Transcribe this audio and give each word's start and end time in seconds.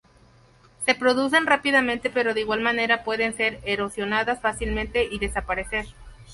Se 0.83 0.95
producen 0.95 1.45
rápidamente 1.45 2.09
pero 2.09 2.33
de 2.33 2.41
igual 2.41 2.61
manera 2.61 3.03
pueden 3.03 3.37
ser 3.37 3.59
erosionadas 3.65 4.41
fácilmente 4.41 5.03
y 5.03 5.19
desaparecer. 5.19 5.85